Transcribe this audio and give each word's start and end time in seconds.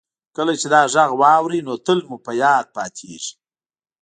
کله 0.35 0.53
چې 0.59 0.67
دا 0.73 0.81
غږ 0.93 1.09
واورئ 1.21 1.61
نو 1.67 1.73
تل 1.85 1.99
مو 2.07 2.17
په 2.25 2.31
یاد 2.43 2.65
پاتې 2.75 2.95
کیږي 3.07 3.33